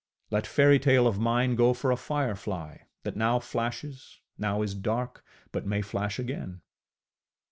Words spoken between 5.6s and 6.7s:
may flash again.